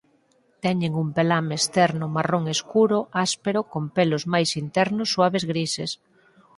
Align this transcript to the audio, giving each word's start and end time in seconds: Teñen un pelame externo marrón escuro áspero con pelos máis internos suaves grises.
Teñen 0.63 0.91
un 1.03 1.07
pelame 1.17 1.53
externo 1.59 2.05
marrón 2.15 2.43
escuro 2.55 2.99
áspero 3.25 3.59
con 3.71 3.83
pelos 3.95 4.23
máis 4.33 4.49
internos 4.63 5.11
suaves 5.15 5.43
grises. 5.51 5.91